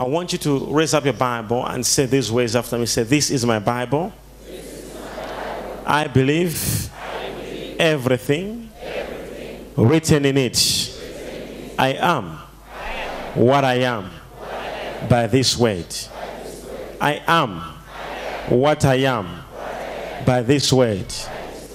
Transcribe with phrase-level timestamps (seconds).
[0.00, 2.86] I want you to raise up your Bible and say these words after me.
[2.86, 4.14] Say, This is my Bible.
[5.84, 6.90] I, believe
[7.78, 8.70] everything,
[9.76, 10.98] written in it.
[11.78, 12.38] I am
[13.34, 14.10] what I am
[15.06, 15.94] by this word.
[16.98, 17.58] I am
[18.48, 19.44] what I am
[20.24, 21.12] by this word.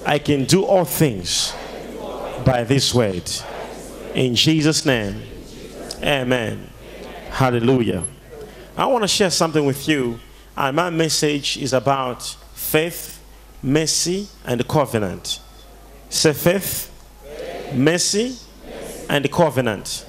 [0.04, 1.54] I can do all things
[2.44, 3.30] by this word.
[4.16, 5.22] In Jesus' name,
[6.02, 6.70] amen.
[7.30, 8.02] Hallelujah.
[8.76, 10.20] I want to share something with you,
[10.54, 12.22] and my message is about
[12.54, 13.22] faith,
[13.62, 15.40] mercy, and covenant.
[16.10, 16.90] Say faith,
[17.74, 18.36] mercy,
[19.08, 20.04] and covenant.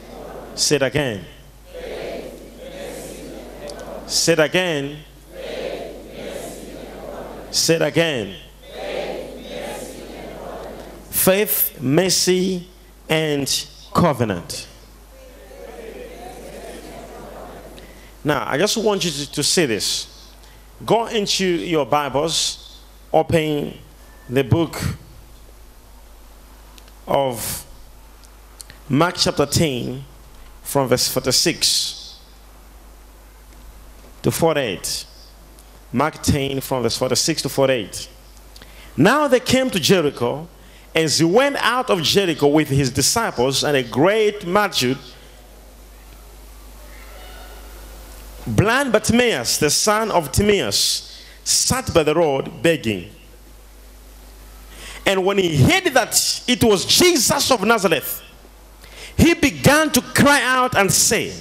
[0.55, 1.23] Say it again.
[4.05, 4.97] Say it again.
[7.51, 8.35] Say it again.
[11.09, 12.67] Faith, mercy,
[13.07, 14.67] and covenant.
[18.27, 20.33] Now, I just want you to, to see this.
[20.85, 22.77] Go into your Bibles,
[23.13, 23.73] open
[24.27, 24.77] the book
[27.07, 27.65] of
[28.89, 30.03] Mark chapter 10
[30.61, 32.19] from verse 46
[34.23, 35.05] to 48.
[35.93, 38.09] Mark 10 from verse 46 to 48.
[38.97, 40.49] Now they came to Jericho.
[40.93, 44.97] As he went out of Jericho with his disciples and a great multitude,
[48.47, 53.09] blind Bartimaeus, the son of Timaeus, sat by the road begging.
[55.05, 58.23] And when he heard that it was Jesus of Nazareth,
[59.15, 61.33] he began to cry out and say,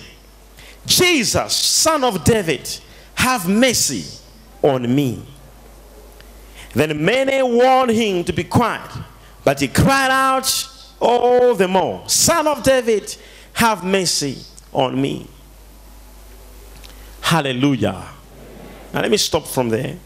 [0.86, 2.68] Jesus, son of David,
[3.14, 4.04] have mercy
[4.62, 5.22] on me.
[6.74, 8.90] Then many warned him to be quiet,
[9.44, 10.68] but he cried out
[11.00, 13.16] all the more, Son of David,
[13.54, 14.38] have mercy
[14.72, 15.26] on me.
[17.26, 18.06] Hallelujah.
[18.94, 19.96] Now let me stop from there.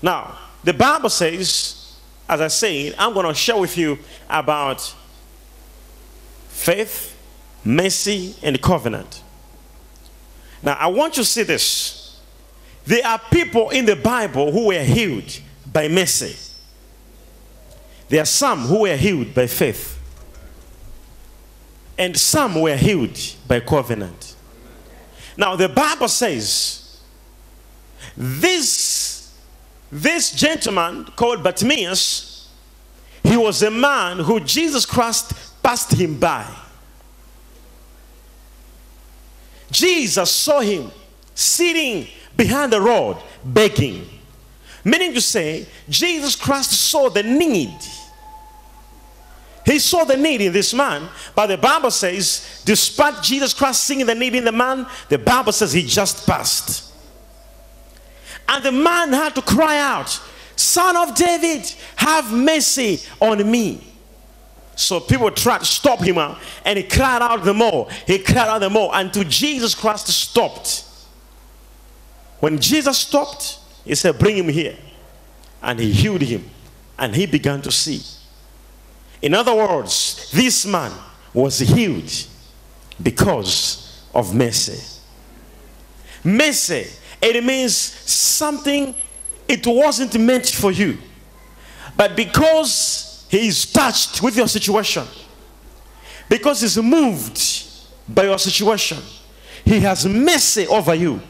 [0.00, 1.96] Now, the Bible says,
[2.28, 3.98] as I said, I'm going to share with you
[4.30, 4.94] about
[6.46, 7.18] faith,
[7.64, 9.24] mercy, and covenant.
[10.62, 12.20] Now, I want you to see this.
[12.84, 15.40] There are people in the Bible who were healed
[15.72, 16.36] by mercy.
[18.08, 19.98] There are some who were healed by faith.
[21.98, 23.18] And some were healed
[23.48, 24.35] by covenant.
[25.36, 27.00] Now, the Bible says
[28.16, 29.34] this,
[29.92, 32.48] this gentleman called Bartimaeus,
[33.22, 35.32] he was a man who Jesus Christ
[35.62, 36.46] passed him by.
[39.70, 40.90] Jesus saw him
[41.34, 44.08] sitting behind the road begging.
[44.84, 47.74] Meaning to say, Jesus Christ saw the need.
[49.76, 54.06] He saw the need in this man, but the Bible says, despite Jesus Christ seeing
[54.06, 56.94] the need in the man, the Bible says he just passed.
[58.48, 60.18] And the man had to cry out,
[60.56, 63.86] Son of David, have mercy on me.
[64.76, 67.90] So people tried to stop him out, and he cried out the more.
[68.06, 70.86] He cried out the more until Jesus Christ stopped.
[72.40, 74.78] When Jesus stopped, he said, Bring him here.
[75.60, 76.48] And he healed him,
[76.98, 78.15] and he began to see.
[79.26, 80.92] In other words, this man
[81.34, 82.12] was healed
[83.02, 84.80] because of mercy.
[86.22, 86.86] Mercy,
[87.20, 88.94] it means something
[89.48, 90.98] it wasn't meant for you.
[91.96, 95.02] But because he is touched with your situation,
[96.28, 97.42] because he's moved
[98.08, 98.98] by your situation,
[99.64, 101.20] he has mercy over you.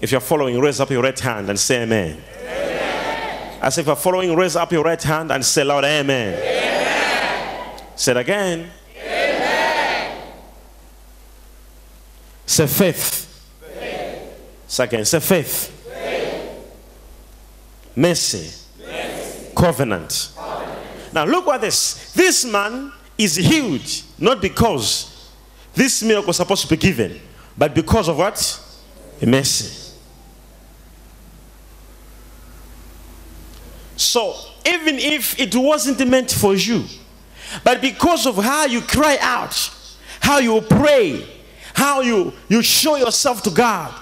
[0.00, 2.20] If you're following, raise up your right hand and say amen.
[3.60, 6.34] As if you're following, raise up your right hand and say loud amen.
[6.34, 7.80] amen.
[7.94, 8.70] Say it again.
[8.96, 10.22] Amen.
[12.44, 13.48] Say faith.
[13.60, 14.62] faith.
[14.66, 15.68] Second, say faith.
[15.92, 16.76] faith.
[17.96, 18.50] Mercy.
[18.78, 19.54] Mercy.
[19.56, 20.32] Covenant.
[20.36, 21.14] Covenant.
[21.14, 22.12] Now look at this.
[22.12, 25.30] This man is healed not because
[25.74, 27.20] this miracle was supposed to be given,
[27.56, 28.60] but because of what?
[29.24, 29.85] Mercy.
[34.16, 34.34] So,
[34.64, 36.86] even if it wasn't meant for you,
[37.62, 39.70] but because of how you cry out,
[40.20, 41.22] how you pray,
[41.74, 43.94] how you, you show yourself to God,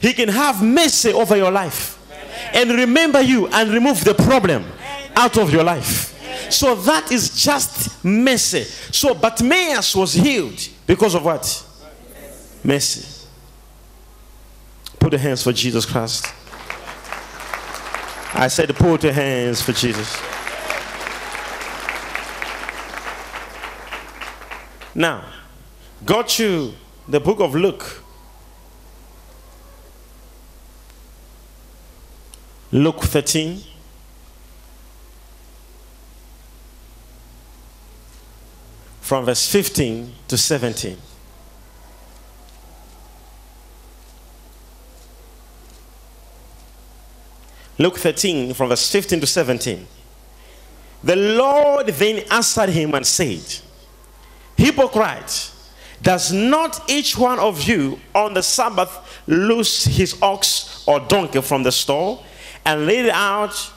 [0.00, 1.98] He can have mercy over your life
[2.54, 4.64] and remember you and remove the problem
[5.14, 6.18] out of your life.
[6.50, 8.64] So that is just mercy.
[8.64, 11.66] So Bartimaeus was healed because of what?
[12.64, 13.26] Mercy.
[14.98, 16.32] Put the hands for Jesus Christ.
[18.34, 20.20] I said, to put your hands for Jesus.
[24.94, 25.24] Now,
[26.04, 26.74] go to
[27.08, 28.02] the book of Luke.
[32.70, 33.62] Luke 13.
[39.00, 40.98] From verse 15 to 17.
[47.78, 49.86] Luke 13, from verse 15 to 17.
[51.04, 53.40] The Lord then answered him and said,
[54.56, 55.52] Hypocrite,
[56.02, 61.62] does not each one of you on the Sabbath loose his ox or donkey from
[61.62, 62.24] the stall
[62.64, 63.72] and lead it out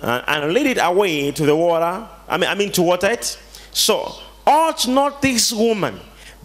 [0.00, 2.06] uh, and lead it away to the water?
[2.28, 3.38] I mean, I mean to water it.
[3.72, 4.14] So
[4.46, 5.98] ought not this woman,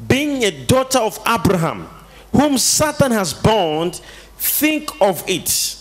[0.08, 1.88] being a daughter of Abraham,
[2.32, 3.96] whom Satan has bound,
[4.38, 5.76] think of it?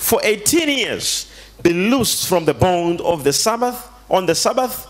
[0.00, 1.30] For 18 years
[1.62, 4.86] be loosed from the bond of the Sabbath on the Sabbath.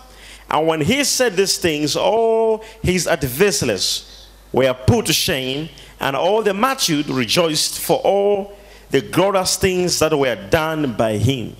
[0.49, 5.69] And when he said these things, all his adversaries were put to shame,
[5.99, 8.57] and all the multitude rejoiced for all
[8.89, 11.55] the glorious things that were done by him.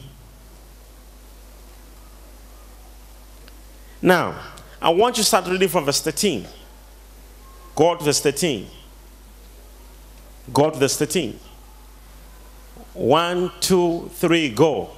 [4.02, 4.42] Now,
[4.82, 6.48] I want you to start reading from verse 13.
[7.76, 8.68] God, verse 13.
[10.52, 11.40] God, verse 13.
[12.94, 14.90] One, two, three, go.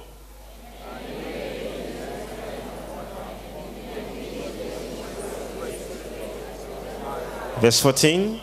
[7.60, 8.40] Verse 14.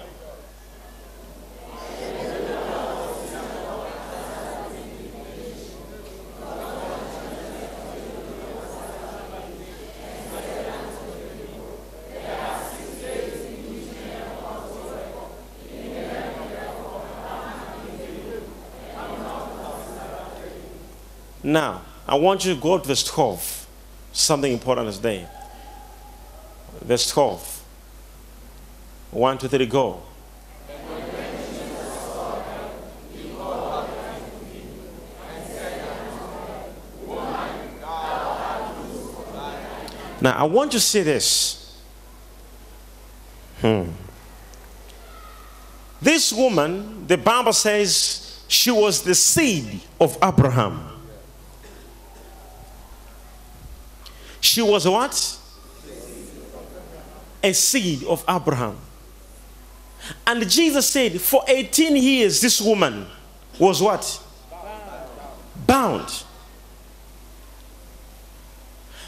[21.44, 23.68] Now, I want you to go to verse 12.
[24.14, 25.30] Something important is there.
[26.82, 27.64] Verse 12.
[29.12, 30.02] One, two, three, go.
[40.22, 41.82] Now, I want you to see this.
[43.60, 43.90] Hmm.
[46.00, 50.91] This woman, the Bible says, she was the seed of Abraham.
[54.52, 55.38] She was what?
[57.42, 58.76] A seed of Abraham.
[60.28, 63.06] And Jesus said, for 18 years, this woman
[63.58, 64.22] was what?
[65.66, 66.24] Bound.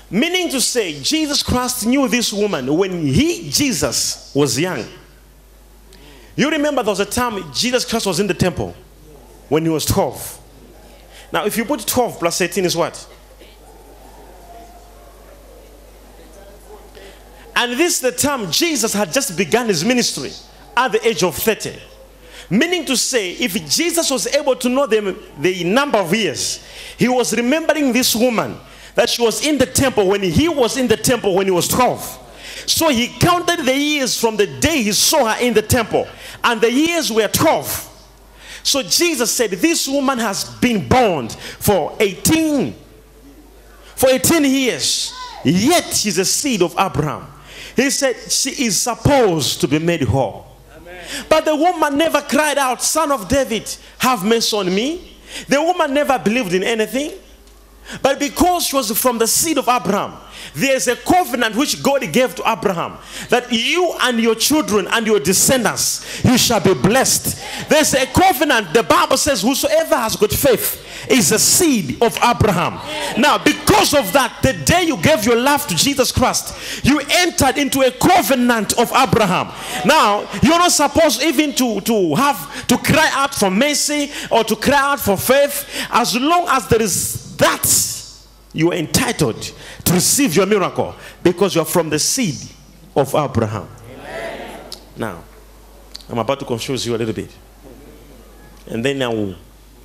[0.10, 4.86] Meaning to say, Jesus Christ knew this woman when he, Jesus, was young.
[6.38, 8.74] You remember there was a time Jesus Christ was in the temple
[9.50, 10.40] when he was 12.
[11.34, 13.10] Now, if you put 12 plus 18 is what?
[17.64, 20.32] And this is the time Jesus had just begun his ministry
[20.76, 21.74] at the age of 30.
[22.50, 26.62] Meaning to say, if Jesus was able to know them the number of years,
[26.98, 28.58] he was remembering this woman
[28.96, 31.70] that she was in the temple when he was in the temple when he was
[31.70, 32.66] 12.
[32.66, 36.06] So he counted the years from the day he saw her in the temple,
[36.44, 38.10] and the years were 12.
[38.64, 42.76] So Jesus said, This woman has been bound for 18
[43.96, 45.14] for 18 years,
[45.46, 47.33] yet she's a seed of Abraham.
[47.76, 50.46] He said she is supposed to be made whole.
[50.78, 51.04] Amen.
[51.30, 55.18] But the woman never cried out, Son of David, have mercy on me.
[55.48, 57.12] The woman never believed in anything.
[58.02, 60.14] But because she was from the seed of Abraham,
[60.54, 62.98] there's a covenant which God gave to Abraham
[63.30, 67.70] that you and your children and your descendants you shall be blessed.
[67.70, 68.74] There's a covenant.
[68.74, 72.74] The Bible says, Whosoever has got faith is a seed of Abraham.
[73.20, 77.58] Now, because of that, the day you gave your life to Jesus Christ, you entered
[77.58, 79.52] into a covenant of Abraham.
[79.86, 84.56] Now, you're not supposed even to, to have to cry out for mercy or to
[84.56, 87.68] cry out for faith as long as there is that
[88.54, 89.42] you are entitled
[89.84, 92.38] to receive your miracle because you are from the seed
[92.96, 93.68] of Abraham.
[93.92, 94.60] Amen.
[94.96, 95.24] Now,
[96.10, 97.32] I'm about to confuse you a little bit.
[98.68, 99.36] And then I will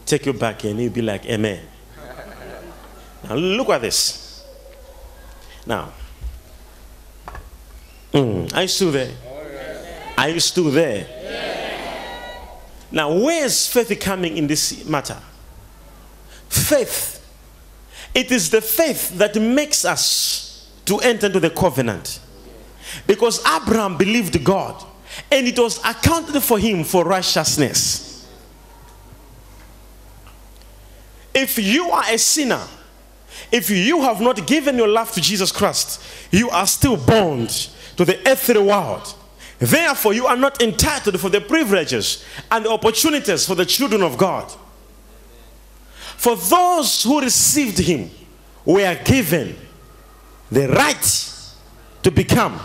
[0.06, 1.66] take you back and you'll be like, Amen.
[3.28, 4.44] now, look at this.
[5.66, 5.92] Now,
[8.12, 9.14] mm, are you still there?
[10.16, 11.06] Are you still there?
[12.90, 15.18] Now, where is faith coming in this matter?
[16.48, 17.17] Faith
[18.14, 22.20] it is the faith that makes us to enter into the covenant.
[23.06, 24.84] Because Abraham believed God
[25.30, 28.26] and it was accounted for him for righteousness.
[31.34, 32.66] If you are a sinner
[33.50, 37.50] if you have not given your life to Jesus Christ, you are still bound
[37.96, 39.14] to the earthly world.
[39.58, 44.16] Therefore, you are not entitled for the privileges and the opportunities for the children of
[44.16, 44.52] God.
[46.18, 48.10] For those who received him
[48.64, 49.56] were given
[50.50, 51.34] the right
[52.02, 52.58] to become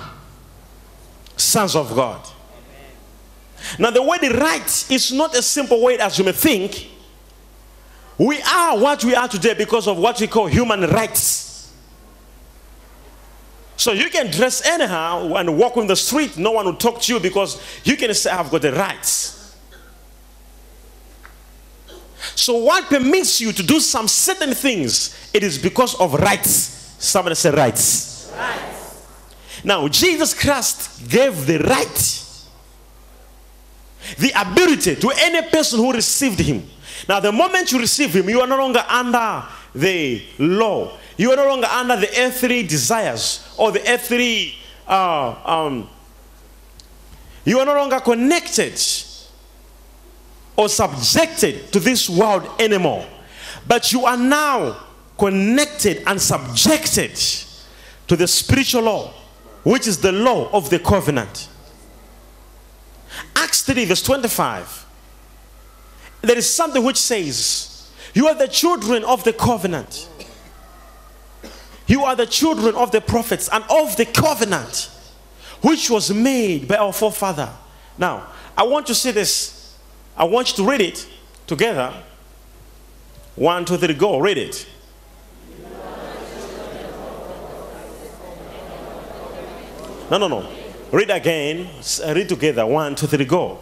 [1.37, 2.27] sons of God.
[3.77, 6.89] Now, the word right is not a simple word as you may think.
[8.17, 11.71] We are what we are today because of what we call human rights.
[13.77, 17.13] So you can dress anyhow and walk on the street, no one will talk to
[17.13, 19.42] you because you can say, I've got the rights.
[22.43, 26.95] So, what permits you to do some certain things, it is because of rights.
[26.99, 28.31] Somebody say rights.
[28.37, 29.61] rights.
[29.63, 32.25] Now, Jesus Christ gave the right,
[34.17, 36.69] the ability to any person who received him
[37.07, 39.43] now, the moment you receive Him, you are no longer under
[39.75, 40.97] the law.
[41.17, 44.55] You are no longer under the earthly desires or the earthly.
[44.87, 45.89] Uh, um,
[47.45, 48.81] you are no longer connected
[50.55, 53.05] or subjected to this world anymore.
[53.67, 54.77] But you are now
[55.17, 57.19] connected and subjected
[58.07, 59.13] to the spiritual law,
[59.63, 61.49] which is the law of the covenant.
[63.35, 64.83] Acts 3, verse 25
[66.23, 70.09] there is something which says, You are the children of the covenant.
[71.85, 74.89] You are the children of the prophets and of the covenant
[75.61, 77.49] which was made by our forefather.
[77.97, 79.59] Now, I want to say this.
[80.15, 81.07] I want you to read it
[81.47, 81.93] together.
[83.35, 84.19] One, two, three, go.
[84.19, 84.67] Read it.
[90.11, 90.47] No, no, no.
[90.91, 91.67] Read again.
[92.03, 92.65] Uh, read together.
[92.65, 93.59] One, two, three, go.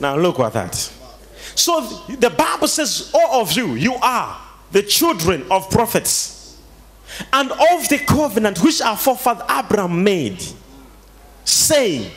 [0.00, 0.99] Now look at that.
[1.54, 4.40] So the Bible says, all of you, you are
[4.72, 6.58] the children of prophets
[7.32, 10.42] and of the covenant which our forefather Abraham made,
[11.44, 12.10] saying,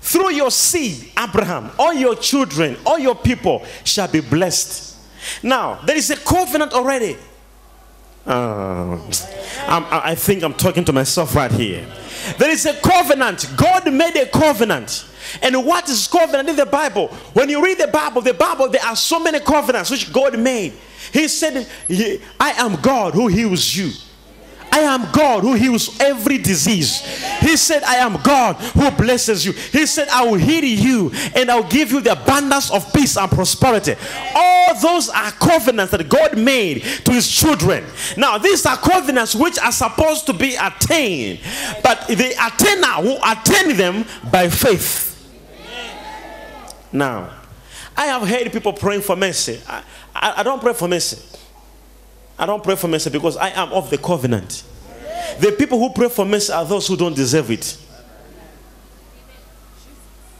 [0.00, 4.96] through your seed, Abraham, all your children, all your people shall be blessed.
[5.42, 7.16] Now, there is a covenant already.
[8.26, 8.98] Uh,
[9.66, 11.86] i think I'm talking to myself right here.
[12.36, 13.50] There is a covenant.
[13.56, 15.06] God made a covenant.
[15.42, 17.08] And what is covenant in the Bible?
[17.32, 20.72] When you read the Bible, the Bible, there are so many covenants which God made.
[21.12, 21.66] He said,
[22.38, 23.90] I am God who heals you.
[24.70, 27.00] I am God who heals every disease.
[27.40, 29.52] He said, I am God who blesses you.
[29.52, 33.30] He said, I will heal you and I'll give you the abundance of peace and
[33.30, 33.94] prosperity.
[34.34, 37.84] All those are covenants that God made to his children.
[38.16, 41.40] Now, these are covenants which are supposed to be attained,
[41.82, 45.07] but the attainer will attain them by faith.
[46.92, 47.30] Now,
[47.96, 49.60] I have heard people praying for mercy.
[49.66, 49.82] I,
[50.14, 51.20] I, I, don't pray for mercy.
[52.38, 54.62] I don't pray for mercy because I am of the covenant.
[55.40, 57.76] The people who pray for mercy are those who don't deserve it.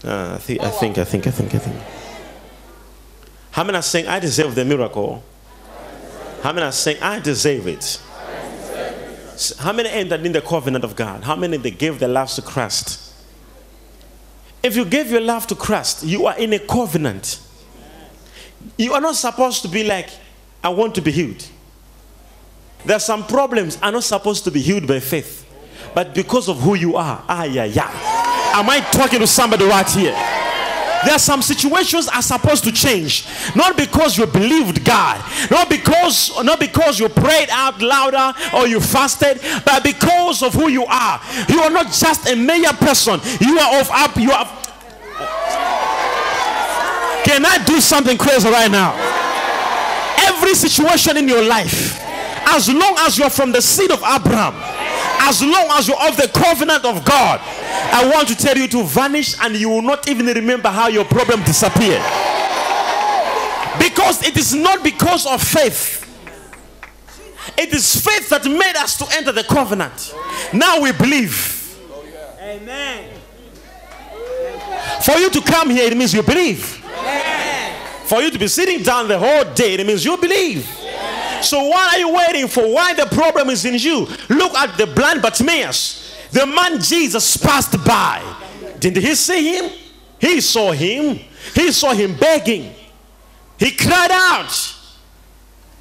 [0.04, 1.76] Uh, I, think, I think, I think, I think, I think.
[3.50, 5.22] How many are saying I deserve the miracle?
[6.42, 8.00] How many are saying I deserve it?
[9.58, 11.24] How many entered in the covenant of God?
[11.24, 13.07] How many they gave their lives to Christ?
[14.62, 17.40] If you give your life to Christ, you are in a covenant.
[18.76, 20.10] You are not supposed to be like,
[20.62, 21.46] I want to be healed.
[22.84, 25.46] There are some problems are not supposed to be healed by faith,
[25.94, 27.22] but because of who you are.
[27.28, 27.90] Ah, yeah, yeah.
[28.54, 30.14] Am I talking to somebody right here?
[31.04, 36.32] There are some situations are supposed to change, not because you believed God, not because
[36.42, 41.20] not because you prayed out louder or you fasted, but because of who you are.
[41.48, 43.20] You are not just a mere person.
[43.40, 44.16] You are of up.
[44.16, 44.46] You are.
[47.24, 48.94] Can I do something crazy right now?
[50.26, 52.00] Every situation in your life,
[52.46, 54.54] as long as you are from the seed of Abraham,
[55.20, 57.40] as long as you're of the covenant of God,
[57.92, 61.04] I want to tell you to vanish and you will not even remember how your
[61.04, 62.02] problem disappeared.
[63.78, 66.04] Because it is not because of faith.
[67.56, 70.14] It is faith that made us to enter the covenant.
[70.52, 71.76] Now we believe.
[72.40, 73.10] Amen.
[75.02, 76.60] For you to come here, it means you believe.
[78.04, 80.66] For you to be sitting down the whole day, it means you believe.
[81.42, 82.72] So why are you waiting for?
[82.72, 84.06] Why the problem is in you?
[84.28, 86.07] Look at the blind Bartimaeus.
[86.30, 88.22] The man Jesus passed by.
[88.78, 89.70] Didn't he see him?
[90.20, 91.18] He saw him.
[91.54, 92.74] He saw him begging.
[93.58, 94.74] He cried out.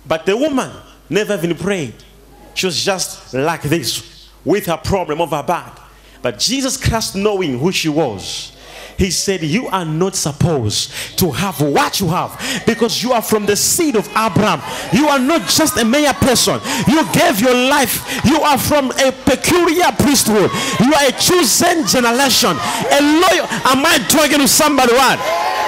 [0.06, 0.72] But the woman
[1.10, 1.94] never even prayed.
[2.54, 5.78] She was just like this with her problem of her back.
[6.22, 8.57] But Jesus Christ, knowing who she was,
[8.98, 12.34] he said, You are not supposed to have what you have
[12.66, 14.62] because you are from the seed of Abraham.
[14.92, 16.60] You are not just a mere person.
[16.88, 18.22] You gave your life.
[18.26, 20.50] You are from a peculiar priesthood.
[20.80, 22.58] You are a chosen generation.
[22.92, 23.48] A loyal.
[23.70, 24.94] Am I talking to somebody?
[24.94, 25.20] What?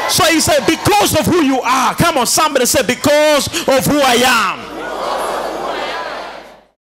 [0.09, 1.93] So he said, Because of who you are.
[1.95, 4.78] Come on, somebody said, Because of who I am.